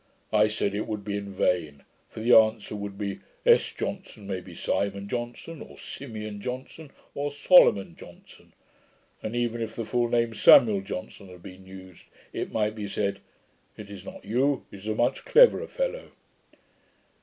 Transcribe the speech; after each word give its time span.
I 0.33 0.47
said, 0.47 0.73
it 0.73 0.87
would 0.87 1.05
be 1.05 1.15
in 1.15 1.31
vain; 1.31 1.83
for 2.09 2.21
the 2.21 2.33
answer 2.35 2.75
would 2.75 2.97
be, 2.97 3.19
S. 3.45 3.71
Johnson 3.71 4.25
may 4.25 4.39
be 4.41 4.55
Simon 4.55 5.07
Johnson, 5.07 5.61
or 5.61 5.77
Simeon 5.77 6.41
Johnson, 6.41 6.89
or 7.13 7.31
Solomon 7.31 7.95
Johnson; 7.95 8.51
and 9.21 9.35
even 9.35 9.61
if 9.61 9.75
the 9.75 9.85
full 9.85 10.09
name, 10.09 10.33
Samuel 10.33 10.81
Johnson, 10.81 11.27
had 11.29 11.43
been 11.43 11.67
used, 11.67 12.05
it 12.33 12.51
might 12.51 12.73
be 12.73 12.87
said; 12.87 13.19
"it 13.77 13.91
is 13.91 14.03
not 14.03 14.25
you; 14.25 14.65
it 14.71 14.77
is 14.77 14.87
a 14.87 14.95
much 14.95 15.23
cleverer 15.23 15.67
fellow." 15.67 16.09